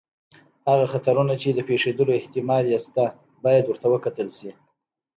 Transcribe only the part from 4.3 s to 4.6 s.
شي.